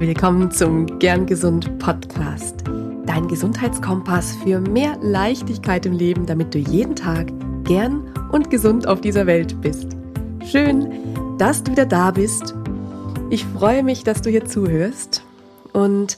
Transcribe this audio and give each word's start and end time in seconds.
Willkommen 0.00 0.50
zum 0.50 0.98
Gern 0.98 1.26
Gesund 1.26 1.78
Podcast. 1.78 2.64
Dein 3.04 3.28
Gesundheitskompass 3.28 4.34
für 4.36 4.58
mehr 4.58 4.96
Leichtigkeit 5.02 5.84
im 5.84 5.92
Leben, 5.92 6.24
damit 6.24 6.54
du 6.54 6.58
jeden 6.58 6.96
Tag 6.96 7.30
gern 7.64 8.10
und 8.32 8.48
gesund 8.48 8.86
auf 8.86 9.02
dieser 9.02 9.26
Welt 9.26 9.60
bist. 9.60 9.88
Schön, 10.46 10.90
dass 11.36 11.62
du 11.62 11.72
wieder 11.72 11.84
da 11.84 12.12
bist. 12.12 12.54
Ich 13.28 13.44
freue 13.44 13.82
mich, 13.82 14.02
dass 14.02 14.22
du 14.22 14.30
hier 14.30 14.46
zuhörst. 14.46 15.22
Und 15.74 16.16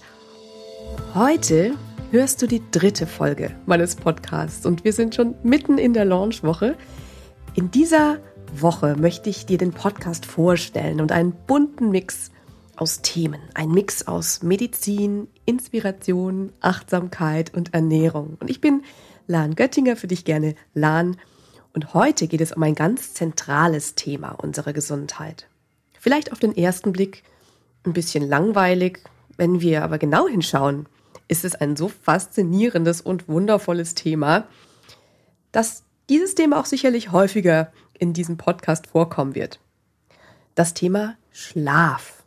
heute 1.17 1.75
hörst 2.13 2.41
du 2.41 2.47
die 2.47 2.63
dritte 2.71 3.09
Folge 3.09 3.51
meines 3.67 3.97
Podcasts 3.97 4.65
und 4.65 4.85
wir 4.85 4.93
sind 4.93 5.17
schon 5.17 5.35
mitten 5.43 5.77
in 5.79 5.93
der 5.93 6.05
Launchwoche. 6.05 6.77
In 7.55 7.73
dieser 7.73 8.19
Woche 8.55 8.95
möchte 8.97 9.29
ich 9.29 9.45
dir 9.45 9.59
den 9.59 9.73
Podcast 9.73 10.25
vorstellen 10.25 11.01
und 11.01 11.11
einen 11.11 11.33
bunten 11.33 11.91
Mix 11.91 12.31
aus 12.77 13.03
Themen. 13.03 13.41
Ein 13.55 13.71
Mix 13.71 14.07
aus 14.07 14.43
Medizin, 14.43 15.29
Inspiration, 15.45 16.53
Achtsamkeit 16.61 17.55
und 17.55 17.75
Ernährung. 17.75 18.37
Und 18.41 18.51
ich 18.51 18.61
bin 18.61 18.83
Lahn 19.27 19.55
Göttinger, 19.55 19.97
für 19.97 20.07
dich 20.07 20.25
gerne 20.25 20.55
Lahn. 20.75 21.17
Und 21.75 21.95
heute 21.95 22.27
geht 22.29 22.41
es 22.41 22.53
um 22.53 22.63
ein 22.63 22.75
ganz 22.75 23.15
zentrales 23.15 23.95
Thema 23.95 24.31
unserer 24.33 24.73
Gesundheit. 24.73 25.49
Vielleicht 25.99 26.33
auf 26.33 26.39
den 26.39 26.57
ersten 26.57 26.93
Blick 26.93 27.23
ein 27.85 27.93
bisschen 27.93 28.29
langweilig, 28.29 29.01
wenn 29.37 29.61
wir 29.61 29.83
aber 29.83 29.99
genau 29.99 30.29
hinschauen, 30.29 30.87
ist 31.29 31.45
es 31.45 31.55
ein 31.55 31.77
so 31.77 31.89
faszinierendes 31.89 33.01
und 33.01 33.29
wundervolles 33.29 33.95
Thema, 33.95 34.47
dass 35.51 35.85
dieses 36.09 36.35
Thema 36.35 36.61
auch 36.61 36.67
sicherlich 36.67 37.13
häufiger 37.13 37.73
in 37.99 38.13
diesem 38.13 38.37
Podcast 38.37 38.89
vorkommen 38.89 39.35
wird. 39.35 39.61
Das 40.55 40.75
Thema 40.75 41.17
Schlaf. 41.31 42.22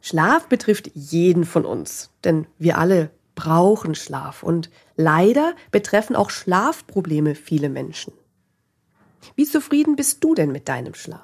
Schlaf 0.00 0.46
betrifft 0.46 0.90
jeden 0.94 1.44
von 1.44 1.64
uns, 1.64 2.10
denn 2.24 2.46
wir 2.58 2.78
alle 2.78 3.10
brauchen 3.34 3.94
Schlaf 3.94 4.42
und 4.42 4.70
leider 4.96 5.54
betreffen 5.70 6.16
auch 6.16 6.30
Schlafprobleme 6.30 7.34
viele 7.34 7.68
Menschen. 7.68 8.12
Wie 9.36 9.44
zufrieden 9.44 9.96
bist 9.96 10.24
du 10.24 10.34
denn 10.34 10.50
mit 10.50 10.68
deinem 10.68 10.94
Schlaf? 10.94 11.20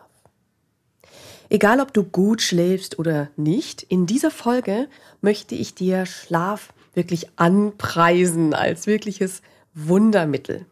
Egal 1.49 1.81
ob 1.81 1.93
du 1.93 2.05
gut 2.05 2.43
schläfst 2.43 2.99
oder 2.99 3.31
nicht, 3.37 3.83
in 3.83 4.07
dieser 4.07 4.31
Folge 4.31 4.89
möchte 5.21 5.55
ich 5.55 5.75
dir 5.75 6.07
Schlaf 6.07 6.73
wirklich 6.95 7.29
anpreisen 7.37 8.55
als 8.55 8.87
wirkliches 8.87 9.43
Wundermittel. 9.75 10.67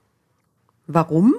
Warum? 0.86 1.34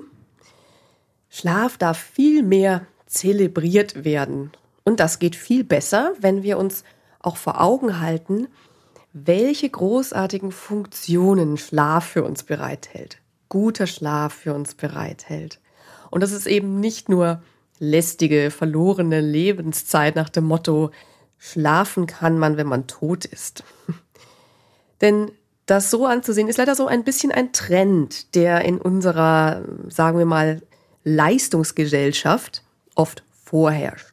Schlaf 1.30 1.78
darf 1.78 1.98
viel 1.98 2.44
mehr 2.44 2.86
zelebriert 3.08 4.04
werden 4.04 4.52
und 4.84 5.00
das 5.00 5.20
geht 5.20 5.36
viel 5.36 5.64
besser, 5.64 6.14
wenn 6.20 6.44
wir 6.44 6.58
uns 6.58 6.84
auch 7.20 7.38
vor 7.38 7.62
Augen 7.62 8.00
halten, 8.00 8.48
welche 9.14 9.70
großartigen 9.70 10.52
Funktionen 10.52 11.58
Schlaf 11.58 12.06
für 12.06 12.24
uns 12.24 12.44
bereithält. 12.44 13.20
Guter 13.48 13.88
Schlaf 13.88 14.34
für 14.34 14.54
uns 14.54 14.74
bereithält. 14.74 15.60
Und 16.10 16.22
das 16.22 16.32
ist 16.32 16.48
eben 16.48 16.80
nicht 16.80 17.10
nur 17.10 17.42
lästige, 17.80 18.52
verlorene 18.52 19.22
Lebenszeit 19.22 20.16
nach 20.16 20.30
dem 20.30 20.46
Motto, 20.46 20.92
schlafen 21.38 22.08
kann 22.08 22.38
man, 22.38 22.58
wenn 22.58 22.68
man 22.68 22.88
tot 22.88 23.26
ist. 23.26 23.64
Denn 25.02 25.32
das 25.66 25.92
so 25.92 26.06
anzusehen, 26.06 26.48
ist 26.48 26.58
leider 26.58 26.76
so 26.76 26.88
ein 26.88 27.04
bisschen 27.04 27.32
ein 27.32 27.54
Trend, 27.54 28.36
der 28.36 28.64
in 28.66 28.80
unserer, 28.80 29.64
sagen 29.90 30.18
wir 30.18 30.26
mal, 30.26 30.62
Leistungsgesellschaft 31.04 32.64
oft 32.96 33.24
vorherrscht. 33.44 34.13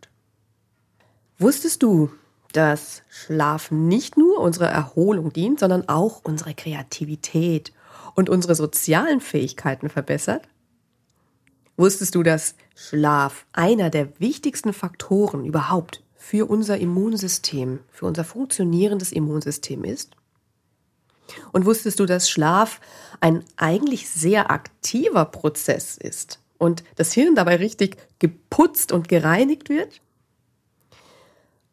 Wusstest 1.41 1.83
du, 1.83 2.10
dass 2.52 3.00
Schlaf 3.08 3.70
nicht 3.70 4.19
nur 4.19 4.41
unserer 4.41 4.69
Erholung 4.69 5.33
dient, 5.33 5.58
sondern 5.58 5.88
auch 5.88 6.20
unsere 6.22 6.52
Kreativität 6.52 7.72
und 8.14 8.28
unsere 8.28 8.54
sozialen 8.54 9.22
Fähigkeiten 9.22 9.88
verbessert? 9.88 10.47
Wusstest 11.78 12.14
du, 12.14 12.22
dass 12.22 12.56
Schlaf 12.75 13.47
einer 13.54 13.88
der 13.88 14.20
wichtigsten 14.20 14.75
Faktoren 14.75 15.47
überhaupt 15.47 16.03
für 16.14 16.44
unser 16.44 16.76
Immunsystem, 16.76 17.78
für 17.91 18.04
unser 18.04 18.25
funktionierendes 18.25 19.10
Immunsystem 19.10 19.82
ist? 19.84 20.16
Und 21.53 21.64
wusstest 21.64 22.00
du, 22.00 22.04
dass 22.04 22.28
Schlaf 22.28 22.82
ein 23.20 23.47
eigentlich 23.56 24.10
sehr 24.10 24.50
aktiver 24.50 25.25
Prozess 25.25 25.97
ist 25.97 26.38
und 26.59 26.84
das 26.97 27.14
Hirn 27.14 27.34
dabei 27.34 27.56
richtig 27.56 27.97
geputzt 28.19 28.93
und 28.93 29.09
gereinigt 29.09 29.70
wird? 29.70 30.03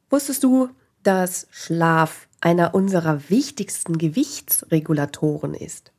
Wusstest 0.09 0.44
du, 0.44 0.69
dass 1.03 1.47
Schlaf 1.51 2.28
einer 2.40 2.73
unserer 2.73 3.29
wichtigsten 3.29 3.97
Gewichtsregulatoren 3.97 5.53
ist? 5.53 5.91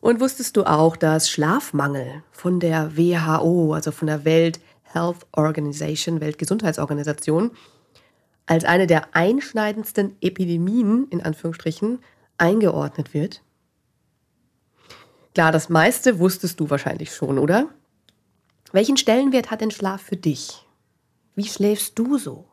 Und 0.00 0.20
wusstest 0.20 0.56
du 0.56 0.64
auch, 0.64 0.96
dass 0.96 1.30
Schlafmangel 1.30 2.22
von 2.30 2.60
der 2.60 2.96
WHO, 2.96 3.74
also 3.74 3.90
von 3.90 4.06
der 4.06 4.24
Welt 4.24 4.60
Health 4.84 5.26
Organization, 5.32 6.20
Weltgesundheitsorganisation, 6.20 7.50
als 8.46 8.64
eine 8.64 8.86
der 8.86 9.14
einschneidendsten 9.14 10.16
Epidemien 10.20 11.08
in 11.08 11.22
Anführungsstrichen 11.22 11.98
eingeordnet 12.38 13.12
wird? 13.12 13.42
Klar, 15.34 15.52
das 15.52 15.68
meiste 15.68 16.18
wusstest 16.18 16.60
du 16.60 16.70
wahrscheinlich 16.70 17.14
schon, 17.14 17.38
oder? 17.38 17.68
Welchen 18.72 18.96
Stellenwert 18.96 19.50
hat 19.50 19.60
denn 19.60 19.70
Schlaf 19.70 20.02
für 20.02 20.16
dich? 20.16 20.64
Wie 21.38 21.46
schläfst 21.46 21.96
du 21.96 22.18
so? 22.18 22.46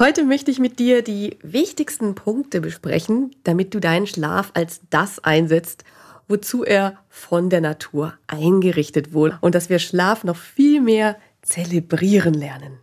Heute 0.00 0.24
möchte 0.24 0.50
ich 0.50 0.58
mit 0.58 0.80
dir 0.80 1.02
die 1.02 1.38
wichtigsten 1.40 2.16
Punkte 2.16 2.60
besprechen, 2.60 3.30
damit 3.44 3.72
du 3.72 3.78
deinen 3.78 4.08
Schlaf 4.08 4.50
als 4.54 4.80
das 4.90 5.20
einsetzt, 5.20 5.84
wozu 6.26 6.64
er 6.64 6.98
von 7.08 7.50
der 7.50 7.60
Natur 7.60 8.14
eingerichtet 8.26 9.12
wurde 9.12 9.38
und 9.42 9.54
dass 9.54 9.68
wir 9.68 9.78
Schlaf 9.78 10.24
noch 10.24 10.34
viel 10.34 10.80
mehr 10.80 11.16
zelebrieren 11.42 12.34
lernen. 12.34 12.80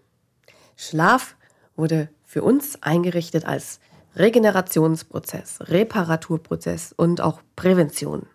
Schlaf 0.77 1.35
wurde 1.75 2.07
für 2.23 2.41
uns 2.41 2.81
eingerichtet 2.81 3.43
als 3.43 3.81
Regenerationsprozess, 4.15 5.59
Reparaturprozess 5.63 6.93
und 6.95 7.19
auch 7.19 7.41
Prävention. 7.57 8.27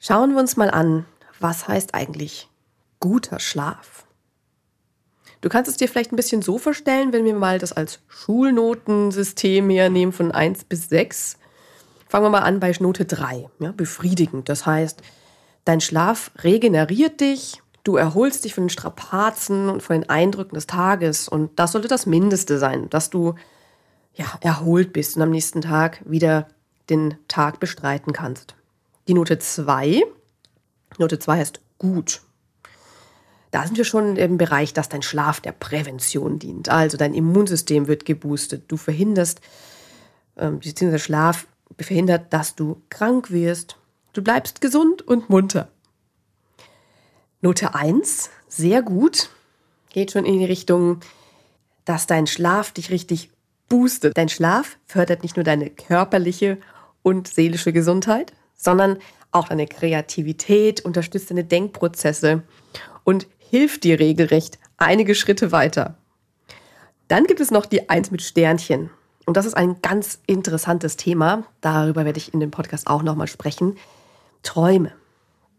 Schauen 0.00 0.32
wir 0.32 0.40
uns 0.40 0.56
mal 0.56 0.72
an, 0.72 1.06
was 1.38 1.68
heißt 1.68 1.94
eigentlich 1.94 2.50
guter 3.00 3.40
Schlaf. 3.40 4.04
Du 5.40 5.48
kannst 5.48 5.70
es 5.70 5.78
dir 5.78 5.88
vielleicht 5.88 6.12
ein 6.12 6.16
bisschen 6.16 6.42
so 6.42 6.58
vorstellen, 6.58 7.12
wenn 7.12 7.24
wir 7.24 7.34
mal 7.34 7.58
das 7.58 7.72
als 7.72 8.00
Schulnotensystem 8.08 9.70
hier 9.70 9.88
nehmen 9.88 10.12
von 10.12 10.32
1 10.32 10.64
bis 10.64 10.90
6. 10.90 11.38
Fangen 12.08 12.26
wir 12.26 12.30
mal 12.30 12.42
an 12.42 12.60
bei 12.60 12.72
Note 12.78 13.06
3, 13.06 13.48
ja, 13.58 13.72
befriedigend. 13.72 14.48
Das 14.50 14.66
heißt, 14.66 15.00
dein 15.64 15.80
Schlaf 15.80 16.30
regeneriert 16.42 17.20
dich, 17.20 17.62
du 17.84 17.96
erholst 17.96 18.44
dich 18.44 18.54
von 18.54 18.64
den 18.64 18.70
Strapazen 18.70 19.70
und 19.70 19.82
von 19.82 20.00
den 20.00 20.10
Eindrücken 20.10 20.54
des 20.54 20.66
Tages 20.66 21.28
und 21.28 21.58
das 21.58 21.72
sollte 21.72 21.88
das 21.88 22.04
Mindeste 22.04 22.58
sein, 22.58 22.90
dass 22.90 23.08
du 23.08 23.34
ja, 24.14 24.26
erholt 24.40 24.92
bist 24.92 25.16
und 25.16 25.22
am 25.22 25.30
nächsten 25.30 25.62
Tag 25.62 26.02
wieder 26.04 26.48
den 26.90 27.16
Tag 27.28 27.60
bestreiten 27.60 28.12
kannst. 28.12 28.54
Die 29.08 29.14
Note 29.14 29.38
2, 29.38 30.02
Note 30.98 31.18
2 31.18 31.38
heißt 31.38 31.60
gut. 31.78 32.20
Da 33.50 33.66
sind 33.66 33.76
wir 33.76 33.84
schon 33.84 34.16
im 34.16 34.38
Bereich, 34.38 34.72
dass 34.72 34.88
dein 34.88 35.02
Schlaf 35.02 35.40
der 35.40 35.52
Prävention 35.52 36.38
dient. 36.38 36.68
Also 36.68 36.96
dein 36.96 37.14
Immunsystem 37.14 37.88
wird 37.88 38.04
geboostet. 38.04 38.64
Du 38.68 38.76
verhinderst, 38.76 39.40
ähm, 40.36 40.60
beziehungsweise 40.60 41.02
Schlaf 41.02 41.46
verhindert, 41.78 42.32
dass 42.32 42.54
du 42.54 42.80
krank 42.90 43.30
wirst. 43.30 43.76
Du 44.12 44.22
bleibst 44.22 44.60
gesund 44.60 45.02
und 45.02 45.30
munter. 45.30 45.68
Note 47.40 47.74
1, 47.74 48.30
sehr 48.48 48.82
gut, 48.82 49.30
geht 49.88 50.12
schon 50.12 50.26
in 50.26 50.38
die 50.38 50.44
Richtung, 50.44 51.00
dass 51.84 52.06
dein 52.06 52.26
Schlaf 52.26 52.72
dich 52.72 52.90
richtig 52.90 53.30
boostet. 53.68 54.16
Dein 54.16 54.28
Schlaf 54.28 54.76
fördert 54.86 55.22
nicht 55.22 55.36
nur 55.36 55.44
deine 55.44 55.70
körperliche 55.70 56.58
und 57.02 57.28
seelische 57.28 57.72
Gesundheit, 57.72 58.32
sondern 58.54 58.98
auch 59.30 59.48
deine 59.48 59.66
Kreativität, 59.66 60.84
unterstützt 60.84 61.30
deine 61.30 61.44
Denkprozesse 61.44 62.42
und 63.04 63.26
hilft 63.50 63.84
dir 63.84 63.98
regelrecht 63.98 64.58
einige 64.76 65.14
Schritte 65.14 65.52
weiter. 65.52 65.96
Dann 67.08 67.24
gibt 67.24 67.40
es 67.40 67.50
noch 67.50 67.66
die 67.66 67.90
Eins 67.90 68.10
mit 68.12 68.22
Sternchen. 68.22 68.90
Und 69.26 69.36
das 69.36 69.44
ist 69.44 69.54
ein 69.54 69.82
ganz 69.82 70.20
interessantes 70.26 70.96
Thema. 70.96 71.44
Darüber 71.60 72.04
werde 72.04 72.18
ich 72.18 72.32
in 72.32 72.40
dem 72.40 72.52
Podcast 72.52 72.86
auch 72.86 73.02
nochmal 73.02 73.26
sprechen. 73.26 73.76
Träume. 74.42 74.92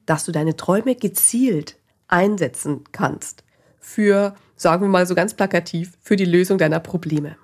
Dass 0.05 0.23
du 0.25 0.31
deine 0.31 0.55
Träume 0.55 0.95
gezielt 0.95 1.75
einsetzen 2.07 2.85
kannst. 2.91 3.43
Für, 3.79 4.35
sagen 4.55 4.83
wir 4.83 4.89
mal 4.89 5.05
so 5.05 5.13
ganz 5.13 5.33
plakativ, 5.33 5.97
für 6.01 6.15
die 6.15 6.25
Lösung 6.25 6.57
deiner 6.57 6.79
Probleme. 6.79 7.35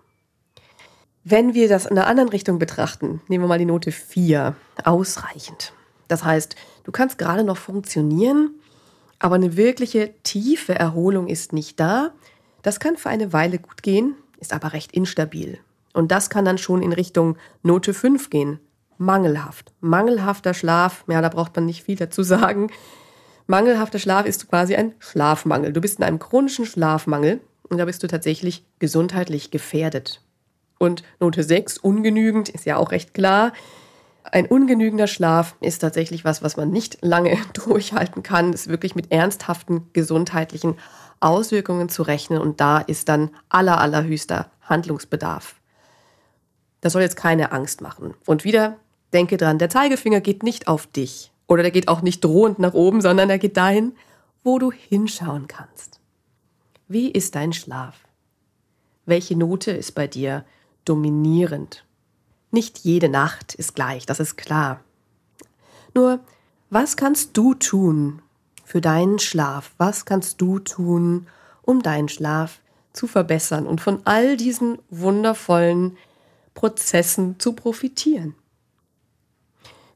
Wenn 1.24 1.54
wir 1.54 1.68
das 1.68 1.86
in 1.86 1.98
einer 1.98 2.08
anderen 2.08 2.30
Richtung 2.30 2.58
betrachten, 2.58 3.22
nehmen 3.28 3.44
wir 3.44 3.50
mal 3.50 3.60
die 3.60 3.66
Note 3.66 3.92
4. 3.92 4.56
Ausreichend. 4.86 5.74
Das 6.08 6.24
heißt, 6.24 6.56
du 6.86 6.92
kannst 6.94 7.18
gerade 7.18 7.44
noch 7.44 7.58
funktionieren, 7.58 8.52
aber 9.19 9.36
eine 9.36 9.58
wirkliche 9.58 10.14
tiefe 10.24 10.75
Erholung 10.75 11.28
ist 11.28 11.54
nicht 11.54 11.80
da. 11.80 12.14
Das 12.62 12.80
kann 12.80 12.98
für 12.98 13.10
eine 13.10 13.34
Weile 13.34 13.60
gut 13.60 13.84
gehen, 13.84 14.16
ist 14.40 14.54
aber 14.54 14.74
recht 14.74 14.92
instabil. 14.92 15.60
Und 15.94 16.12
das 16.12 16.30
kann 16.30 16.46
dann 16.46 16.58
schon 16.58 16.81
in 16.81 16.94
Richtung 16.94 17.38
Note 17.64 17.94
5 17.94 18.30
gehen. 18.30 18.60
Mangelhaft. 18.98 19.74
Mangelhafter 19.80 20.54
Schlaf, 20.54 21.04
ja, 21.08 21.22
da 21.22 21.30
braucht 21.30 21.56
man 21.56 21.66
nicht 21.66 21.84
viel 21.84 21.96
dazu 21.96 22.24
sagen. 22.24 22.69
Mangelhafter 23.48 24.00
Schlaf 24.00 24.25
ist 24.25 24.50
quasi 24.50 24.75
ein 24.75 24.94
Schlafmangel. 25.00 25.72
Du 25.72 25.81
bist 25.81 26.00
in 26.00 26.04
einem 26.04 26.20
chronischen 26.20 26.66
Schlafmangel 26.66 27.40
und 27.70 27.78
da 27.78 27.86
bist 27.86 28.04
du 28.04 28.08
tatsächlich 28.08 28.66
gesundheitlich 28.80 29.52
gefährdet. 29.52 30.22
Und 30.80 31.04
Note 31.20 31.44
6, 31.44 31.78
ungenügend, 31.78 32.50
ist 32.50 32.66
ja 32.66 32.78
auch 32.78 32.92
recht 32.92 33.13
klar. 33.13 33.54
Ein 34.31 34.47
ungenügender 34.47 35.07
Schlaf 35.07 35.56
ist 35.62 35.79
tatsächlich 35.79 36.25
was, 36.25 36.41
was 36.44 36.57
man 36.57 36.69
nicht 36.69 36.97
lange 37.01 37.38
durchhalten 37.53 38.24
kann. 38.24 38.51
Das 38.51 38.62
ist 38.62 38.69
wirklich 38.69 38.95
mit 38.95 39.12
ernsthaften 39.12 39.89
gesundheitlichen 39.94 40.75
Auswirkungen 41.19 41.89
zu 41.89 42.03
rechnen 42.03 42.39
und 42.39 42.59
da 42.59 42.79
ist 42.79 43.09
dann 43.09 43.31
aller, 43.50 43.79
allerhöchster 43.79 44.51
Handlungsbedarf. 44.62 45.56
Das 46.81 46.94
soll 46.94 47.01
jetzt 47.01 47.15
keine 47.15 47.51
Angst 47.51 47.81
machen. 47.81 48.13
Und 48.25 48.44
wieder, 48.44 48.77
denke 49.13 49.38
dran, 49.38 49.57
der 49.57 49.69
Zeigefinger 49.69 50.21
geht 50.21 50.44
nicht 50.44 50.68
auf 50.68 50.85
dich 50.88 51.31
oder 51.47 51.63
der 51.63 51.71
geht 51.71 51.88
auch 51.88 52.01
nicht 52.01 52.24
drohend 52.24 52.59
nach 52.59 52.74
oben, 52.74 53.01
sondern 53.01 53.29
er 53.29 53.39
geht 53.39 53.57
dahin, 53.57 53.94
wo 54.44 54.59
du 54.59 54.71
hinschauen 54.71 55.47
kannst. 55.47 56.00
Wie 56.88 57.09
ist 57.09 57.35
dein 57.35 57.53
Schlaf? 57.53 57.95
Welche 59.06 59.35
Note 59.35 59.71
ist 59.71 59.94
bei 59.94 60.07
dir 60.07 60.45
dominierend? 60.85 61.87
Nicht 62.52 62.80
jede 62.80 63.10
Nacht 63.10 63.56
ist 63.56 63.76
gleich, 63.76 64.06
das 64.06 64.20
ist 64.20 64.38
klar. 64.38 64.80
Nur, 65.94 66.20
was 66.70 66.98
kannst 66.98 67.36
du 67.38 67.54
tun 67.54 68.22
für 68.64 68.82
deinen 68.82 69.20
Schlaf? 69.20 69.72
Was 69.78 70.06
kannst 70.06 70.42
du 70.42 70.60
tun, 70.60 71.28
um 71.62 71.82
deinen 71.82 72.10
Schlaf 72.10 72.60
zu 72.94 73.08
verbessern 73.08 73.68
und 73.68 73.82
von 73.82 74.02
all 74.06 74.38
diesen 74.38 74.80
wundervollen 74.90 75.98
Prozessen 76.54 77.40
zu 77.40 77.54
profitieren? 77.54 78.36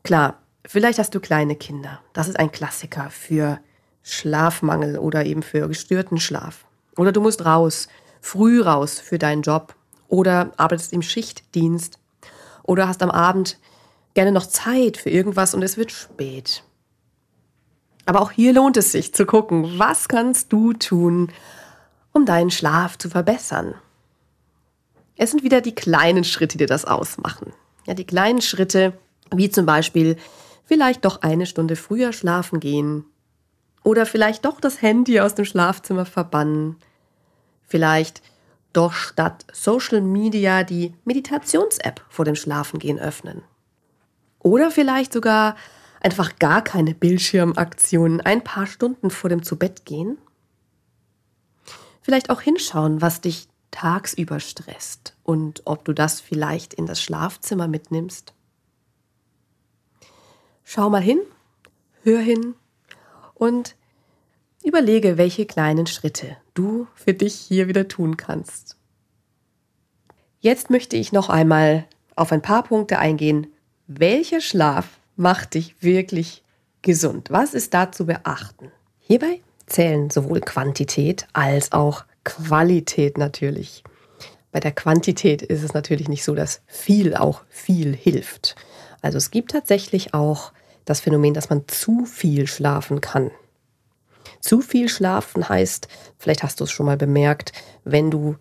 Klar, 0.03 0.39
vielleicht 0.65 0.99
hast 0.99 1.13
du 1.15 1.19
kleine 1.19 1.55
Kinder. 1.55 2.01
Das 2.13 2.27
ist 2.27 2.39
ein 2.39 2.51
Klassiker 2.51 3.09
für 3.09 3.59
Schlafmangel 4.03 4.97
oder 4.97 5.25
eben 5.25 5.43
für 5.43 5.67
gestörten 5.67 6.19
Schlaf. 6.19 6.65
Oder 6.97 7.11
du 7.11 7.21
musst 7.21 7.45
raus, 7.45 7.87
früh 8.19 8.61
raus 8.61 8.99
für 8.99 9.17
deinen 9.17 9.41
Job 9.41 9.75
oder 10.07 10.51
arbeitest 10.57 10.93
im 10.93 11.01
Schichtdienst 11.01 11.99
oder 12.63 12.87
hast 12.87 13.01
am 13.01 13.11
Abend 13.11 13.57
gerne 14.13 14.31
noch 14.31 14.45
Zeit 14.45 14.97
für 14.97 15.09
irgendwas 15.09 15.53
und 15.53 15.63
es 15.63 15.77
wird 15.77 15.91
spät. 15.91 16.63
Aber 18.05 18.21
auch 18.21 18.31
hier 18.31 18.53
lohnt 18.53 18.77
es 18.77 18.91
sich 18.91 19.13
zu 19.13 19.25
gucken, 19.25 19.79
was 19.79 20.07
kannst 20.07 20.51
du 20.51 20.73
tun, 20.73 21.31
um 22.11 22.25
deinen 22.25 22.51
Schlaf 22.51 22.97
zu 22.97 23.09
verbessern. 23.09 23.75
Es 25.15 25.31
sind 25.31 25.43
wieder 25.43 25.61
die 25.61 25.75
kleinen 25.75 26.23
Schritte, 26.23 26.57
die 26.57 26.65
das 26.65 26.85
ausmachen. 26.85 27.53
Ja, 27.85 27.93
die 27.93 28.05
kleinen 28.05 28.41
Schritte, 28.41 28.93
wie 29.33 29.49
zum 29.49 29.65
Beispiel 29.65 30.17
vielleicht 30.65 31.05
doch 31.05 31.21
eine 31.21 31.45
Stunde 31.45 31.75
früher 31.75 32.11
schlafen 32.11 32.59
gehen 32.59 33.05
oder 33.83 34.05
vielleicht 34.05 34.45
doch 34.45 34.59
das 34.59 34.81
Handy 34.81 35.19
aus 35.19 35.35
dem 35.35 35.45
Schlafzimmer 35.45 36.05
verbannen. 36.05 36.77
Vielleicht 37.67 38.21
doch 38.73 38.93
statt 38.93 39.45
Social 39.51 40.01
Media 40.01 40.63
die 40.63 40.93
Meditations-App 41.05 42.01
vor 42.09 42.25
dem 42.25 42.35
Schlafengehen 42.35 42.99
öffnen. 42.99 43.43
Oder 44.39 44.71
vielleicht 44.71 45.13
sogar 45.13 45.55
einfach 45.99 46.37
gar 46.39 46.63
keine 46.63 46.95
Bildschirmaktionen 46.95 48.21
ein 48.21 48.43
paar 48.43 48.65
Stunden 48.65 49.11
vor 49.11 49.29
dem 49.29 49.43
Zubettgehen. 49.43 50.17
Vielleicht 52.01 52.29
auch 52.29 52.41
hinschauen, 52.41 53.01
was 53.01 53.21
dich 53.21 53.47
tagsüber 53.69 54.39
stresst 54.39 55.15
und 55.23 55.61
ob 55.65 55.85
du 55.85 55.93
das 55.93 56.19
vielleicht 56.19 56.73
in 56.73 56.85
das 56.85 57.01
Schlafzimmer 57.01 57.67
mitnimmst. 57.67 58.33
Schau 60.63 60.89
mal 60.89 61.01
hin, 61.01 61.19
hör 62.03 62.19
hin 62.19 62.55
und 63.33 63.75
überlege, 64.63 65.17
welche 65.17 65.45
kleinen 65.45 65.87
Schritte 65.87 66.37
du 66.53 66.87
für 66.95 67.13
dich 67.13 67.35
hier 67.35 67.67
wieder 67.67 67.87
tun 67.87 68.17
kannst. 68.17 68.77
Jetzt 70.39 70.69
möchte 70.69 70.97
ich 70.97 71.11
noch 71.11 71.29
einmal 71.29 71.85
auf 72.15 72.31
ein 72.31 72.41
paar 72.41 72.63
Punkte 72.63 72.97
eingehen. 72.97 73.47
Welcher 73.87 74.41
Schlaf 74.41 74.87
macht 75.15 75.53
dich 75.53 75.75
wirklich 75.81 76.43
gesund? 76.81 77.29
Was 77.29 77.53
ist 77.53 77.73
da 77.73 77.91
zu 77.91 78.05
beachten? 78.05 78.71
Hierbei 78.99 79.41
zählen 79.67 80.09
sowohl 80.09 80.41
Quantität 80.41 81.27
als 81.33 81.71
auch 81.71 82.05
Qualität 82.23 83.17
natürlich. 83.17 83.83
Bei 84.51 84.59
der 84.59 84.71
Quantität 84.71 85.41
ist 85.41 85.63
es 85.63 85.73
natürlich 85.73 86.09
nicht 86.09 86.23
so, 86.23 86.35
dass 86.35 86.61
viel 86.67 87.15
auch 87.15 87.43
viel 87.49 87.95
hilft. 87.95 88.55
Also 89.01 89.17
es 89.17 89.31
gibt 89.31 89.51
tatsächlich 89.51 90.13
auch 90.13 90.51
das 90.85 90.99
Phänomen, 90.99 91.33
dass 91.33 91.49
man 91.49 91.67
zu 91.67 92.05
viel 92.05 92.47
schlafen 92.47 93.01
kann. 93.01 93.31
Zu 94.41 94.61
viel 94.61 94.89
schlafen 94.89 95.47
heißt, 95.47 95.87
vielleicht 96.17 96.43
hast 96.43 96.59
du 96.59 96.65
es 96.65 96.71
schon 96.71 96.85
mal 96.85 96.97
bemerkt, 96.97 97.53
wenn 97.83 98.11
du 98.11 98.35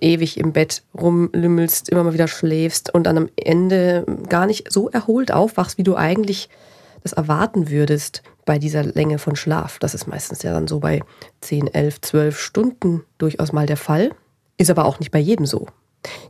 ewig 0.00 0.38
im 0.38 0.52
Bett 0.52 0.82
rumlümmelst, 0.94 1.88
immer 1.88 2.04
mal 2.04 2.12
wieder 2.12 2.28
schläfst 2.28 2.92
und 2.92 3.04
dann 3.04 3.16
am 3.16 3.28
Ende 3.36 4.04
gar 4.28 4.46
nicht 4.46 4.70
so 4.70 4.88
erholt 4.90 5.32
aufwachst, 5.32 5.78
wie 5.78 5.82
du 5.82 5.96
eigentlich 5.96 6.48
das 7.02 7.12
erwarten 7.12 7.70
würdest 7.70 8.22
bei 8.44 8.58
dieser 8.58 8.82
Länge 8.82 9.18
von 9.18 9.36
Schlaf. 9.36 9.78
Das 9.78 9.94
ist 9.94 10.06
meistens 10.06 10.42
ja 10.42 10.52
dann 10.52 10.68
so 10.68 10.80
bei 10.80 11.02
10, 11.40 11.72
11, 11.72 12.00
12 12.00 12.38
Stunden 12.38 13.04
durchaus 13.18 13.52
mal 13.52 13.66
der 13.66 13.76
Fall. 13.76 14.10
Ist 14.58 14.70
aber 14.70 14.84
auch 14.84 15.00
nicht 15.00 15.10
bei 15.10 15.18
jedem 15.18 15.46
so. 15.46 15.66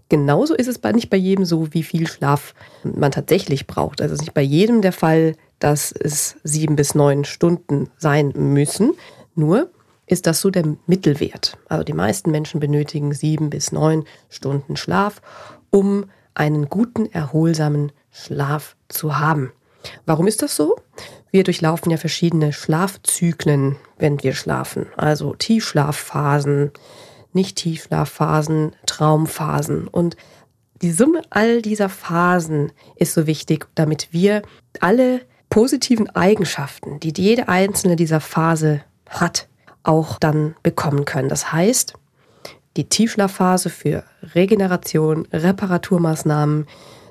Genauso 0.09 0.55
ist 0.55 0.69
es 0.69 0.79
bei, 0.79 0.93
nicht 0.93 1.11
bei 1.11 1.17
jedem 1.17 1.45
so, 1.45 1.73
wie 1.73 1.83
viel 1.83 2.07
Schlaf 2.07 2.55
man 2.83 3.13
tatsächlich 3.13 3.67
braucht. 3.67 4.01
Also 4.01 4.15
es 4.15 4.21
ist 4.21 4.27
nicht 4.27 4.35
bei 4.35 4.43
jedem 4.43 4.81
der 4.81 4.93
Fall, 4.93 5.35
dass 5.59 5.93
es 5.93 6.37
sieben 6.45 6.77
bis 6.77 6.95
neun 6.95 7.25
Stunden 7.25 7.89
sein 7.99 8.33
müssen. 8.35 8.95
Nur 9.37 9.71
ist 10.07 10.27
das 10.27 10.41
so 10.41 10.51
der 10.51 10.65
Mittelwert. 10.87 11.57
Also 11.69 11.85
die 11.85 11.93
meisten 11.93 12.31
Menschen 12.31 12.59
benötigen 12.59 13.13
sieben 13.13 13.51
bis 13.51 13.71
neun 13.71 14.05
Stunden 14.29 14.77
Schlaf, 14.77 15.21
um 15.71 16.07
einen 16.35 16.69
guten, 16.69 17.07
erholsamen 17.07 17.93
Schlaf 18.11 18.77
zu 18.89 19.19
haben. 19.19 19.53
Warum 20.05 20.27
ist 20.27 20.43
das 20.43 20.57
so? 20.57 20.77
Wir 21.31 21.45
durchlaufen 21.45 21.91
ja 21.91 21.97
verschiedene 21.97 22.53
Schlafzyklen, 22.53 23.77
wenn 23.99 24.23
wir 24.23 24.35
schlafen. 24.35 24.87
Also 24.97 25.35
Tiefschlafphasen, 25.35 26.73
Nicht-Tiefschlafphasen, 27.33 28.75
Traumphasen. 28.87 29.87
Und 29.89 30.17
die 30.83 30.93
Summe 30.93 31.23
all 31.31 31.63
dieser 31.63 31.89
Phasen 31.89 32.73
ist 32.97 33.15
so 33.15 33.27
wichtig, 33.27 33.67
damit 33.75 34.09
wir 34.13 34.43
alle 34.81 35.21
positiven 35.49 36.11
Eigenschaften, 36.11 37.01
die 37.01 37.13
jede 37.17 37.49
einzelne 37.49 37.97
dieser 37.97 38.21
Phase 38.21 38.83
hat, 39.09 39.49
auch 39.83 40.19
dann 40.19 40.57
bekommen 40.63 41.05
können. 41.05 41.29
Das 41.29 41.53
heißt, 41.53 41.95
die 42.77 42.89
Tiefschlafphase 42.89 43.71
für 43.71 44.05
Regeneration, 44.35 45.27
Reparaturmaßnahmen, 45.33 46.67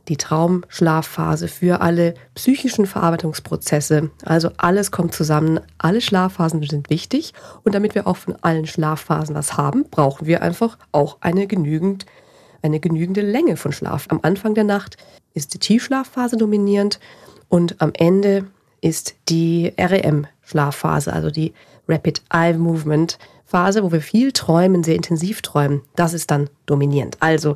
die 0.07 0.17
Traumschlafphase 0.17 1.47
für 1.47 1.81
alle 1.81 2.13
psychischen 2.35 2.85
Verarbeitungsprozesse. 2.85 4.11
Also 4.23 4.51
alles 4.57 4.91
kommt 4.91 5.13
zusammen. 5.13 5.59
Alle 5.79 6.01
Schlafphasen 6.01 6.61
sind 6.61 6.89
wichtig. 6.89 7.33
Und 7.63 7.73
damit 7.73 7.95
wir 7.95 8.05
auch 8.05 8.17
von 8.17 8.35
allen 8.41 8.67
Schlafphasen 8.67 9.35
was 9.35 9.57
haben, 9.57 9.85
brauchen 9.89 10.27
wir 10.27 10.43
einfach 10.43 10.77
auch 10.91 11.17
eine 11.21 11.47
genügend, 11.47 12.05
eine 12.61 12.79
genügende 12.79 13.21
Länge 13.21 13.57
von 13.57 13.71
Schlaf. 13.71 14.05
Am 14.09 14.19
Anfang 14.21 14.53
der 14.53 14.63
Nacht 14.63 14.97
ist 15.33 15.55
die 15.55 15.59
Tiefschlafphase 15.59 16.37
dominierend 16.37 16.99
und 17.49 17.81
am 17.81 17.91
Ende 17.93 18.45
ist 18.81 19.15
die 19.29 19.73
REM-Schlafphase, 20.45 21.13
also 21.13 21.29
die 21.29 21.53
Rapid 21.87 22.23
Eye 22.31 22.57
Movement 22.57 23.17
Phase, 23.45 23.83
wo 23.83 23.91
wir 23.91 24.01
viel 24.01 24.31
träumen, 24.31 24.83
sehr 24.83 24.95
intensiv 24.95 25.41
träumen. 25.41 25.81
Das 25.95 26.13
ist 26.13 26.31
dann 26.31 26.49
dominierend. 26.65 27.17
Also 27.19 27.55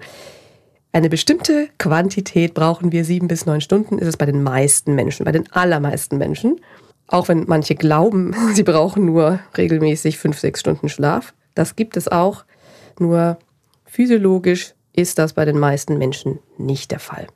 eine 0.92 1.10
bestimmte 1.10 1.70
Quantität 1.78 2.54
brauchen 2.54 2.92
wir 2.92 3.06
sieben 3.06 3.28
bis 3.28 3.46
neun 3.46 3.62
Stunden, 3.62 3.98
ist 3.98 4.08
es 4.08 4.18
bei 4.18 4.26
den 4.26 4.44
meisten 4.44 4.96
Menschen, 4.96 5.26
bei 5.26 5.32
den 5.32 5.52
allermeisten 5.52 6.18
Menschen. 6.18 6.62
Auch 7.08 7.28
wenn 7.28 7.46
manche 7.48 7.76
glauben, 7.76 8.36
sie 8.54 8.64
brauchen 8.64 9.06
nur 9.06 9.40
regelmäßig 9.58 10.18
fünf, 10.18 10.40
sechs 10.40 10.60
Stunden 10.60 10.90
Schlaf. 10.90 11.34
Das 11.56 11.76
gibt 11.76 11.98
es 11.98 12.08
auch. 12.08 12.46
Nur 13.00 13.38
physiologisch 13.86 14.74
ist 14.94 15.18
das 15.18 15.34
bei 15.34 15.46
den 15.46 15.58
meisten 15.58 15.98
Menschen 15.98 16.40
nicht 16.58 16.92
der 16.92 17.00
Fall. 17.00 17.28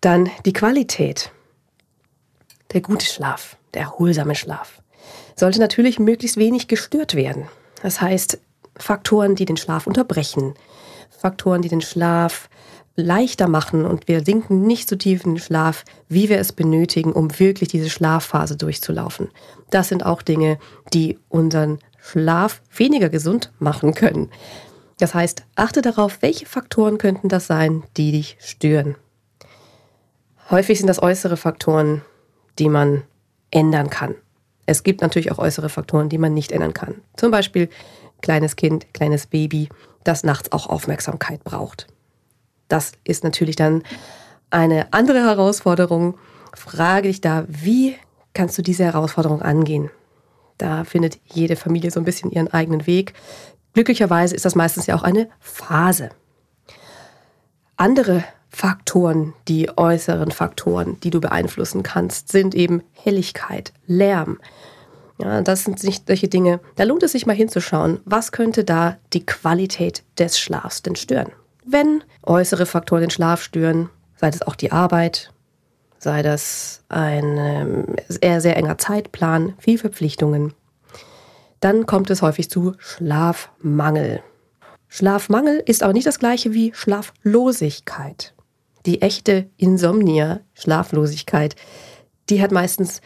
Dann 0.00 0.30
die 0.44 0.52
Qualität. 0.52 1.32
Der 2.72 2.80
gute 2.80 3.06
Schlaf, 3.06 3.56
der 3.74 3.82
erholsame 3.82 4.34
Schlaf 4.34 4.80
sollte 5.36 5.60
natürlich 5.60 5.98
möglichst 5.98 6.36
wenig 6.36 6.68
gestört 6.68 7.14
werden. 7.14 7.48
Das 7.82 8.00
heißt, 8.00 8.38
Faktoren, 8.76 9.34
die 9.34 9.44
den 9.44 9.56
Schlaf 9.56 9.86
unterbrechen, 9.86 10.54
Faktoren, 11.10 11.62
die 11.62 11.68
den 11.68 11.80
Schlaf 11.80 12.48
leichter 12.96 13.48
machen 13.48 13.84
und 13.84 14.06
wir 14.06 14.24
sinken 14.24 14.62
nicht 14.62 14.88
so 14.88 14.96
tief 14.96 15.24
in 15.24 15.34
den 15.34 15.40
Schlaf, 15.40 15.84
wie 16.08 16.28
wir 16.28 16.38
es 16.38 16.52
benötigen, 16.52 17.12
um 17.12 17.38
wirklich 17.38 17.68
diese 17.68 17.90
Schlafphase 17.90 18.56
durchzulaufen. 18.56 19.30
Das 19.70 19.88
sind 19.88 20.06
auch 20.06 20.22
Dinge, 20.22 20.58
die 20.92 21.18
unseren 21.28 21.80
Schlaf 22.00 22.62
weniger 22.76 23.08
gesund 23.08 23.52
machen 23.58 23.94
können. 23.94 24.30
Das 24.98 25.14
heißt, 25.14 25.42
achte 25.56 25.82
darauf, 25.82 26.22
welche 26.22 26.46
Faktoren 26.46 26.98
könnten 26.98 27.28
das 27.28 27.48
sein, 27.48 27.82
die 27.96 28.12
dich 28.12 28.36
stören. 28.40 28.94
Häufig 30.50 30.78
sind 30.78 30.86
das 30.86 31.02
äußere 31.02 31.36
Faktoren, 31.36 32.02
die 32.60 32.68
man 32.68 33.02
ändern 33.54 33.88
kann. 33.88 34.14
Es 34.66 34.82
gibt 34.82 35.00
natürlich 35.00 35.32
auch 35.32 35.38
äußere 35.38 35.68
Faktoren, 35.68 36.08
die 36.08 36.18
man 36.18 36.34
nicht 36.34 36.52
ändern 36.52 36.74
kann. 36.74 36.96
Zum 37.16 37.30
Beispiel 37.30 37.68
kleines 38.20 38.56
Kind, 38.56 38.92
kleines 38.92 39.26
Baby, 39.26 39.68
das 40.02 40.24
nachts 40.24 40.52
auch 40.52 40.66
Aufmerksamkeit 40.68 41.44
braucht. 41.44 41.86
Das 42.68 42.92
ist 43.04 43.24
natürlich 43.24 43.56
dann 43.56 43.82
eine 44.50 44.92
andere 44.92 45.20
Herausforderung. 45.20 46.16
Frage 46.54 47.08
dich 47.08 47.20
da, 47.20 47.44
wie 47.48 47.96
kannst 48.32 48.56
du 48.58 48.62
diese 48.62 48.84
Herausforderung 48.84 49.42
angehen? 49.42 49.90
Da 50.58 50.84
findet 50.84 51.18
jede 51.26 51.56
Familie 51.56 51.90
so 51.90 52.00
ein 52.00 52.04
bisschen 52.04 52.30
ihren 52.30 52.48
eigenen 52.48 52.86
Weg. 52.86 53.12
Glücklicherweise 53.72 54.34
ist 54.34 54.44
das 54.44 54.54
meistens 54.54 54.86
ja 54.86 54.94
auch 54.94 55.02
eine 55.02 55.28
Phase. 55.40 56.10
Andere 57.76 58.24
Faktoren, 58.54 59.34
die 59.48 59.68
äußeren 59.76 60.30
Faktoren, 60.30 60.96
die 61.00 61.10
du 61.10 61.20
beeinflussen 61.20 61.82
kannst, 61.82 62.30
sind 62.30 62.54
eben 62.54 62.84
Helligkeit, 62.92 63.72
Lärm. 63.88 64.38
Ja, 65.18 65.42
das 65.42 65.64
sind 65.64 65.82
nicht 65.82 66.06
solche 66.06 66.28
Dinge. 66.28 66.60
Da 66.76 66.84
lohnt 66.84 67.02
es 67.02 67.12
sich 67.12 67.26
mal 67.26 67.34
hinzuschauen, 67.34 67.98
was 68.04 68.30
könnte 68.30 68.62
da 68.62 68.96
die 69.12 69.26
Qualität 69.26 70.04
des 70.18 70.38
Schlafs 70.38 70.82
denn 70.82 70.94
stören. 70.94 71.32
Wenn 71.66 72.04
äußere 72.22 72.64
Faktoren 72.64 73.02
den 73.02 73.10
Schlaf 73.10 73.42
stören, 73.42 73.90
sei 74.16 74.30
das 74.30 74.42
auch 74.42 74.54
die 74.54 74.70
Arbeit, 74.70 75.32
sei 75.98 76.22
das 76.22 76.84
ein 76.88 77.36
ähm, 77.36 77.96
eher 78.20 78.40
sehr 78.40 78.56
enger 78.56 78.78
Zeitplan, 78.78 79.54
viel 79.58 79.78
Verpflichtungen, 79.78 80.54
dann 81.58 81.86
kommt 81.86 82.08
es 82.08 82.22
häufig 82.22 82.48
zu 82.50 82.74
Schlafmangel. 82.78 84.22
Schlafmangel 84.86 85.60
ist 85.66 85.82
aber 85.82 85.92
nicht 85.92 86.06
das 86.06 86.20
gleiche 86.20 86.54
wie 86.54 86.72
Schlaflosigkeit 86.72 88.32
die 88.86 89.02
echte 89.02 89.48
Insomnia, 89.56 90.40
Schlaflosigkeit, 90.54 91.56
die 92.30 92.42
hat 92.42 92.52
meistens 92.52 93.00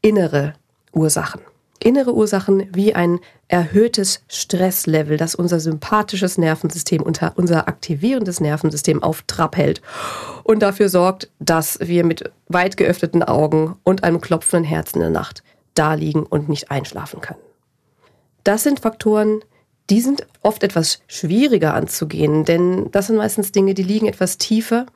innere 0.00 0.54
Ursachen. 0.92 1.40
Innere 1.78 2.14
Ursachen 2.14 2.68
wie 2.72 2.94
ein 2.94 3.18
erhöhtes 3.48 4.22
Stresslevel, 4.28 5.16
das 5.16 5.34
unser 5.34 5.58
sympathisches 5.58 6.38
Nervensystem, 6.38 7.02
unser 7.02 7.68
aktivierendes 7.68 8.40
Nervensystem 8.40 9.02
auf 9.02 9.22
Trab 9.26 9.56
hält 9.56 9.82
und 10.44 10.60
dafür 10.60 10.88
sorgt, 10.88 11.30
dass 11.40 11.80
wir 11.80 12.04
mit 12.04 12.30
weit 12.46 12.76
geöffneten 12.76 13.22
Augen 13.22 13.76
und 13.82 14.04
einem 14.04 14.20
klopfenden 14.20 14.68
Herzen 14.68 14.98
in 14.98 15.02
der 15.02 15.10
Nacht 15.10 15.42
da 15.74 15.94
liegen 15.94 16.22
und 16.22 16.48
nicht 16.48 16.70
einschlafen 16.70 17.20
können. 17.20 17.40
Das 18.44 18.62
sind 18.62 18.80
Faktoren, 18.80 19.40
die 19.90 20.00
sind 20.00 20.26
oft 20.42 20.62
etwas 20.62 21.00
schwieriger 21.08 21.74
anzugehen, 21.74 22.44
denn 22.44 22.90
das 22.92 23.08
sind 23.08 23.16
meistens 23.16 23.52
Dinge, 23.52 23.74
die 23.74 23.82
liegen 23.82 24.06
etwas 24.06 24.38
tiefer 24.38 24.86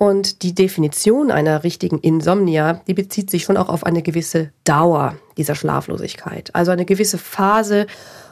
und 0.00 0.42
die 0.42 0.54
Definition 0.54 1.30
einer 1.30 1.62
richtigen 1.62 1.98
Insomnia, 1.98 2.80
die 2.86 2.94
bezieht 2.94 3.28
sich 3.28 3.44
schon 3.44 3.58
auch 3.58 3.68
auf 3.68 3.84
eine 3.84 4.00
gewisse 4.00 4.50
Dauer 4.64 5.14
dieser 5.36 5.54
Schlaflosigkeit. 5.54 6.54
Also 6.54 6.70
eine 6.70 6.86
gewisse 6.86 7.18
Phase 7.18 7.86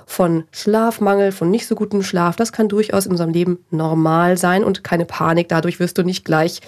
von 0.07 0.45
Schlafmangel, 0.51 1.31
von 1.31 1.51
nicht 1.51 1.67
so 1.67 1.75
gutem 1.75 2.03
Schlaf. 2.03 2.37
Das 2.37 2.53
kann 2.53 2.71
durchaus 2.71 3.05
in 3.05 3.13
unserem 3.13 3.35
Leben 3.35 3.59
normal 3.71 4.39
sein 4.39 4.65
und 4.65 4.83
keine 4.83 5.05
Panik. 5.05 5.51
Dadurch 5.51 5.79
wirst 5.79 5.99
du 5.99 6.05
nicht 6.05 6.25
gleich 6.25 6.63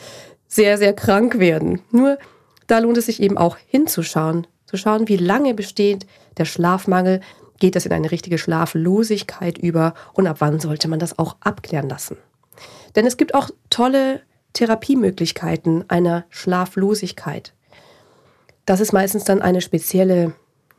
sehr, 0.48 0.76
sehr 0.76 0.92
krank 0.92 1.38
werden. 1.38 1.80
Nur 1.90 2.18
da 2.66 2.78
lohnt 2.80 2.98
es 2.98 3.06
sich 3.06 3.22
eben 3.22 3.38
auch 3.38 3.56
hinzuschauen, 3.68 4.46
zu 4.66 4.76
schauen, 4.76 5.08
wie 5.08 5.16
lange 5.16 5.54
besteht 5.54 6.06
der 6.36 6.44
Schlafmangel, 6.44 7.22
geht 7.58 7.74
das 7.74 7.86
in 7.86 7.92
eine 7.92 8.10
richtige 8.10 8.36
Schlaflosigkeit 8.36 9.56
über 9.56 9.94
und 10.12 10.26
ab 10.26 10.36
wann 10.40 10.60
sollte 10.60 10.88
man 10.88 10.98
das 10.98 11.18
auch 11.18 11.36
abklären 11.40 11.88
lassen. 11.88 12.18
Denn 12.96 13.06
es 13.06 13.16
gibt 13.16 13.34
auch 13.34 13.48
tolle 13.70 14.20
Therapiemöglichkeiten 14.52 15.84
einer 15.88 16.24
Schlaflosigkeit. 16.30 17.54
Das 18.66 18.80
ist 18.80 18.92
meistens 18.92 19.24
dann 19.24 19.42
eine 19.42 19.60
spezielle 19.60 20.34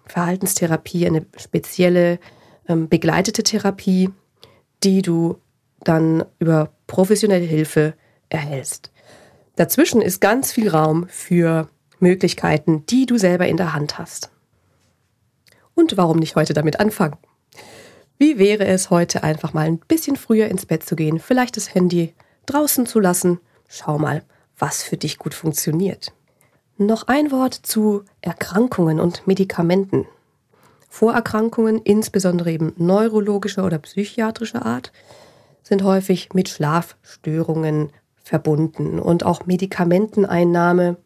Verhaltenstherapie, 0.06 1.08
eine 1.08 1.26
spezielle 1.38 2.20
ähm, 2.68 2.90
begleitete 2.90 3.44
Therapie, 3.44 4.10
die 4.84 5.02
du 5.02 5.38
dann 5.84 6.26
über 6.40 6.72
professionelle 6.88 7.46
Hilfe 7.46 7.94
erhältst. 8.30 8.92
Dazwischen 9.56 10.02
ist 10.02 10.22
ganz 10.22 10.52
viel 10.52 10.70
Raum 10.70 11.08
für 11.08 11.70
Möglichkeiten, 12.00 12.86
die 12.88 13.06
du 13.06 13.18
selber 13.18 13.48
in 13.48 13.58
der 13.58 13.74
Hand 13.74 13.98
hast. 13.98 14.32
Und 15.76 15.98
warum 15.98 16.18
nicht 16.18 16.36
heute 16.36 16.54
damit 16.54 16.80
anfangen? 16.80 17.18
Wie 18.18 18.38
wäre 18.38 18.66
es 18.66 18.90
heute 18.90 19.24
einfach 19.24 19.54
mal 19.54 19.66
ein 19.66 19.80
bisschen 19.80 20.16
früher 20.16 20.48
ins 20.48 20.66
Bett 20.66 20.84
zu 20.84 20.96
gehen, 20.96 21.20
vielleicht 21.20 21.58
das 21.58 21.74
Handy 21.74 22.14
draußen 22.46 22.86
zu 22.86 23.00
lassen 23.00 23.40
Schau 23.74 23.98
mal, 23.98 24.22
was 24.60 24.84
für 24.84 24.98
dich 24.98 25.18
gut 25.18 25.34
funktioniert. 25.34 26.12
Noch 26.78 27.08
ein 27.08 27.32
Wort 27.32 27.54
zu 27.54 28.04
Erkrankungen 28.20 29.00
und 29.00 29.26
Medikamenten. 29.28 30.08
Vorerkrankungen, 30.90 31.82
insbesondere 31.82 32.52
eben 32.52 32.74
neurologischer 32.76 33.64
oder 33.64 33.78
psychiatrischer 33.78 34.66
Art, 34.66 34.92
sind 35.64 35.84
häufig 35.84 36.34
mit 36.34 36.50
Schlafstörungen 36.50 37.94
verbunden 38.22 39.00
und 39.00 39.26
auch 39.26 39.46
Medikamenteneinnahme, 39.46 40.98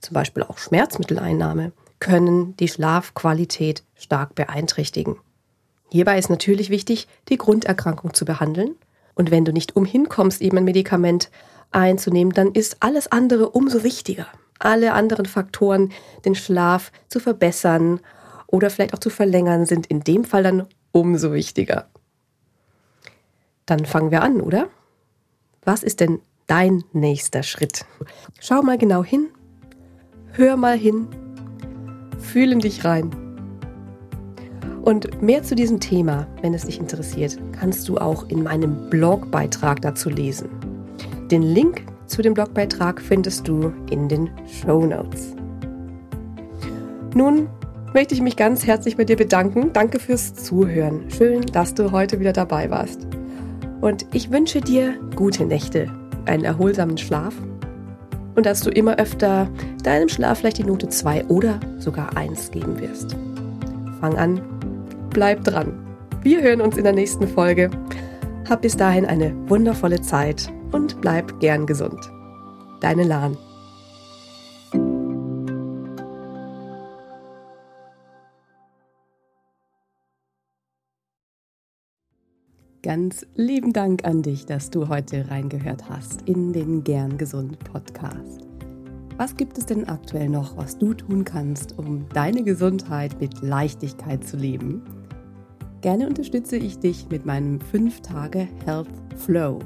zum 0.00 0.14
Beispiel 0.14 0.44
auch 0.44 0.56
Schmerzmitteleinnahme, 0.56 1.72
können 1.98 2.56
die 2.56 2.68
Schlafqualität 2.68 3.84
stark 3.96 4.34
beeinträchtigen. 4.34 5.16
Hierbei 5.90 6.18
ist 6.18 6.30
natürlich 6.30 6.70
wichtig, 6.70 7.06
die 7.28 7.36
Grunderkrankung 7.36 8.14
zu 8.14 8.24
behandeln 8.24 8.76
und 9.14 9.30
wenn 9.30 9.44
du 9.44 9.52
nicht 9.52 9.76
umhin 9.76 10.08
kommst, 10.08 10.40
eben 10.40 10.56
ein 10.56 10.64
Medikament 10.64 11.30
einzunehmen, 11.72 12.32
dann 12.32 12.52
ist 12.52 12.78
alles 12.80 13.10
andere 13.10 13.50
umso 13.50 13.82
wichtiger. 13.82 14.26
Alle 14.58 14.92
anderen 14.92 15.26
Faktoren, 15.26 15.92
den 16.24 16.34
Schlaf 16.34 16.92
zu 17.08 17.18
verbessern 17.18 18.00
oder 18.46 18.70
vielleicht 18.70 18.94
auch 18.94 19.00
zu 19.00 19.10
verlängern, 19.10 19.66
sind 19.66 19.86
in 19.86 20.00
dem 20.00 20.24
Fall 20.24 20.42
dann 20.42 20.66
umso 20.92 21.32
wichtiger. 21.32 21.86
Dann 23.66 23.84
fangen 23.84 24.10
wir 24.10 24.22
an, 24.22 24.40
oder? 24.40 24.68
Was 25.64 25.82
ist 25.82 26.00
denn 26.00 26.20
dein 26.46 26.84
nächster 26.92 27.42
Schritt? 27.42 27.84
Schau 28.40 28.62
mal 28.62 28.78
genau 28.78 29.02
hin, 29.02 29.28
hör 30.32 30.56
mal 30.56 30.76
hin, 30.76 31.08
fühle 32.18 32.56
dich 32.58 32.84
rein. 32.84 33.10
Und 34.82 35.22
mehr 35.22 35.44
zu 35.44 35.54
diesem 35.54 35.78
Thema, 35.78 36.26
wenn 36.40 36.54
es 36.54 36.66
dich 36.66 36.80
interessiert, 36.80 37.38
kannst 37.52 37.88
du 37.88 37.98
auch 37.98 38.28
in 38.28 38.42
meinem 38.42 38.90
Blogbeitrag 38.90 39.80
dazu 39.80 40.10
lesen. 40.10 40.48
Den 41.32 41.42
Link 41.42 41.82
zu 42.08 42.20
dem 42.20 42.34
Blogbeitrag 42.34 43.00
findest 43.00 43.48
du 43.48 43.72
in 43.90 44.06
den 44.06 44.28
Show 44.46 44.84
Notes. 44.84 45.34
Nun 47.14 47.48
möchte 47.94 48.14
ich 48.14 48.20
mich 48.20 48.36
ganz 48.36 48.66
herzlich 48.66 48.98
bei 48.98 49.04
dir 49.04 49.16
bedanken. 49.16 49.72
Danke 49.72 49.98
fürs 49.98 50.34
Zuhören. 50.34 51.10
Schön, 51.10 51.40
dass 51.40 51.72
du 51.72 51.90
heute 51.90 52.20
wieder 52.20 52.34
dabei 52.34 52.68
warst. 52.68 53.06
Und 53.80 54.04
ich 54.12 54.30
wünsche 54.30 54.60
dir 54.60 55.00
gute 55.16 55.46
Nächte, 55.46 55.90
einen 56.26 56.44
erholsamen 56.44 56.98
Schlaf 56.98 57.32
und 58.34 58.44
dass 58.44 58.60
du 58.60 58.68
immer 58.68 58.98
öfter 58.98 59.48
deinem 59.84 60.10
Schlaf 60.10 60.40
vielleicht 60.40 60.58
die 60.58 60.64
Note 60.64 60.90
2 60.90 61.28
oder 61.28 61.58
sogar 61.78 62.14
1 62.14 62.50
geben 62.50 62.78
wirst. 62.78 63.16
Fang 64.02 64.18
an, 64.18 64.42
bleib 65.08 65.44
dran. 65.44 65.72
Wir 66.22 66.42
hören 66.42 66.60
uns 66.60 66.76
in 66.76 66.84
der 66.84 66.92
nächsten 66.92 67.26
Folge. 67.26 67.70
Hab 68.50 68.60
bis 68.60 68.76
dahin 68.76 69.06
eine 69.06 69.32
wundervolle 69.48 70.02
Zeit 70.02 70.52
und 70.72 71.00
bleib 71.00 71.38
gern 71.40 71.66
gesund. 71.66 72.10
Deine 72.80 73.04
Lahn. 73.04 73.36
Ganz 82.82 83.24
lieben 83.36 83.72
Dank 83.72 84.04
an 84.04 84.22
dich, 84.22 84.44
dass 84.44 84.70
du 84.70 84.88
heute 84.88 85.30
reingehört 85.30 85.88
hast 85.88 86.22
in 86.22 86.52
den 86.52 86.82
Gern 86.82 87.16
Gesund 87.16 87.56
Podcast. 87.60 88.40
Was 89.16 89.36
gibt 89.36 89.56
es 89.56 89.66
denn 89.66 89.88
aktuell 89.88 90.28
noch, 90.28 90.56
was 90.56 90.78
du 90.78 90.92
tun 90.92 91.24
kannst, 91.24 91.78
um 91.78 92.08
deine 92.12 92.42
Gesundheit 92.42 93.20
mit 93.20 93.40
Leichtigkeit 93.40 94.26
zu 94.26 94.36
leben? 94.36 94.82
Gerne 95.80 96.08
unterstütze 96.08 96.56
ich 96.56 96.80
dich 96.80 97.08
mit 97.08 97.24
meinem 97.24 97.60
5-Tage 97.72 98.48
Health 98.64 98.88
Flow. 99.16 99.60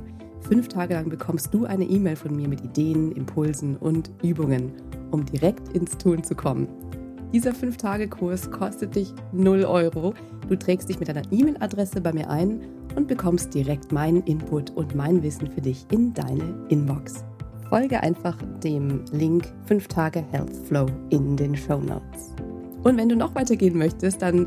Fünf 0.49 0.69
Tage 0.69 0.95
lang 0.95 1.09
bekommst 1.09 1.53
du 1.53 1.65
eine 1.65 1.85
E-Mail 1.85 2.15
von 2.15 2.37
mir 2.37 2.47
mit 2.47 2.63
Ideen, 2.63 3.11
Impulsen 3.13 3.77
und 3.77 4.13
Übungen, 4.23 4.71
um 5.11 5.27
direkt 5.27 5.77
ins 5.77 5.99
Tun 5.99 6.23
zu 6.23 6.37
kommen. 6.37 6.69
Dieser 7.33 7.51
5-Tage-Kurs 7.51 8.53
kostet 8.53 8.95
dich 8.95 9.13
0 9.33 9.65
Euro. 9.65 10.15
Du 10.49 10.57
trägst 10.57 10.89
dich 10.89 11.01
mit 11.01 11.09
deiner 11.09 11.25
E-Mail-Adresse 11.33 12.01
bei 12.01 12.13
mir 12.13 12.31
ein 12.31 12.61
und 12.95 13.09
bekommst 13.09 13.55
direkt 13.55 13.91
meinen 13.91 14.23
Input 14.23 14.71
und 14.71 14.95
mein 14.95 15.21
Wissen 15.25 15.51
für 15.51 15.61
dich 15.61 15.85
in 15.91 16.15
deine 16.15 16.55
Inbox. 16.69 17.25
Folge 17.69 18.01
einfach 18.01 18.39
dem 18.63 19.05
Link 19.11 19.53
5 19.67 19.89
Tage 19.89 20.25
Health 20.31 20.55
Flow 20.69 20.87
in 21.11 21.37
den 21.37 21.57
Show 21.57 21.81
Notes. 21.81 22.33
Und 22.85 22.97
wenn 22.97 23.09
du 23.09 23.17
noch 23.17 23.35
weitergehen 23.35 23.77
möchtest, 23.77 24.23
dann 24.23 24.47